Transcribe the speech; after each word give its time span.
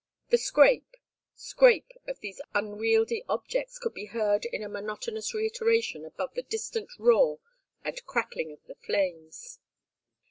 The 0.31 0.39
scrape, 0.39 0.97
scrape 1.35 1.91
of 2.07 2.21
these 2.21 2.41
unwieldy 2.55 3.23
objects 3.29 3.77
could 3.77 3.93
be 3.93 4.05
heard 4.05 4.45
in 4.45 4.63
a 4.63 4.67
monotonous 4.67 5.31
reiteration 5.31 6.05
above 6.05 6.33
the 6.33 6.41
distant 6.41 6.89
roar 6.97 7.37
and 7.83 8.03
crackling 8.07 8.51
of 8.51 8.65
the 8.65 8.73
flames. 8.73 9.59